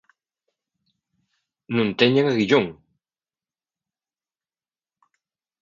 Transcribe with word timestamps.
Non 1.75 1.89
teñen 1.99 2.25
aguillón. 2.31 2.65